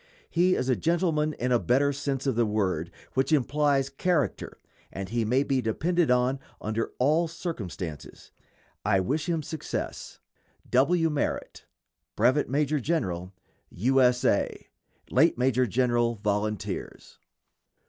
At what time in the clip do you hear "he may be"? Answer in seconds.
5.09-5.61